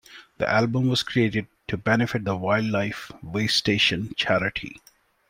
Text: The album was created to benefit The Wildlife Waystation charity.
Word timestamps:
The 0.39 0.49
album 0.49 0.87
was 0.87 1.03
created 1.03 1.45
to 1.67 1.77
benefit 1.77 2.25
The 2.25 2.35
Wildlife 2.35 3.11
Waystation 3.23 4.15
charity. 4.15 4.81